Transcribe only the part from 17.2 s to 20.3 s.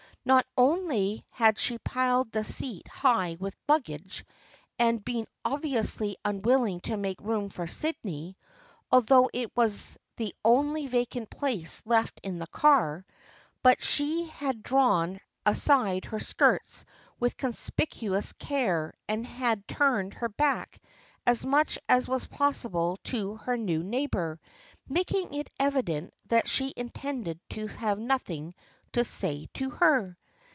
conspicuous care, and had turned her